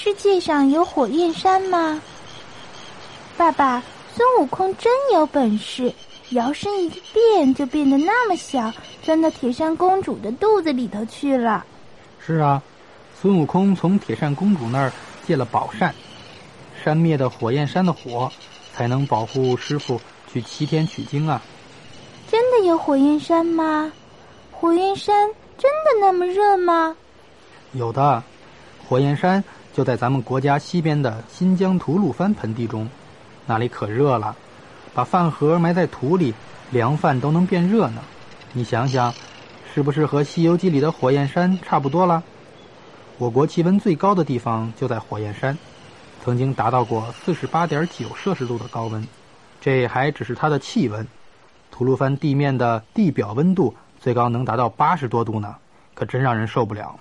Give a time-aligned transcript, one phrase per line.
[0.00, 2.00] 世界上有火焰山吗？
[3.36, 3.82] 爸爸，
[4.14, 5.92] 孙悟空真有本事，
[6.30, 8.72] 摇身一变就变得那么小，
[9.02, 11.66] 钻到铁扇公主的肚子里头去了。
[12.24, 12.62] 是啊，
[13.20, 14.92] 孙悟空从铁扇公主那儿
[15.26, 15.92] 借了宝扇，
[16.84, 18.30] 扇灭的火焰山的火，
[18.72, 20.00] 才能保护师傅
[20.32, 21.42] 去西天取经啊。
[22.30, 23.90] 真的有火焰山吗？
[24.52, 26.96] 火焰山真的那么热吗？
[27.72, 28.22] 有的，
[28.88, 29.42] 火焰山
[29.78, 32.88] 就在咱们国家西边的新疆吐鲁番盆地中，
[33.46, 34.34] 那里可热了，
[34.92, 36.34] 把饭盒埋在土里，
[36.72, 38.02] 凉饭都能变热呢。
[38.52, 39.14] 你想想，
[39.72, 42.20] 是不是和《西游记》里的火焰山差不多了？
[43.18, 45.56] 我国气温最高的地方就在火焰山，
[46.24, 49.06] 曾经达到过四十八点九摄氏度的高温，
[49.60, 51.06] 这还只是它的气温。
[51.70, 55.54] 吐鲁番地面的地表温度最高能达到八十多度呢，
[55.94, 56.98] 可真让人受不了。